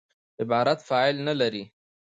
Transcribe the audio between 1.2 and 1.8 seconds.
نه لري.